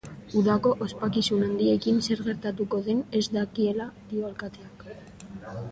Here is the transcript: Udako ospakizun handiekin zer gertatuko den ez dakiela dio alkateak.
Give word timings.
Udako 0.39 0.69
ospakizun 0.85 1.43
handiekin 1.47 2.01
zer 2.07 2.23
gertatuko 2.29 2.81
den 2.89 3.05
ez 3.21 3.25
dakiela 3.37 3.91
dio 4.15 4.29
alkateak. 4.31 4.87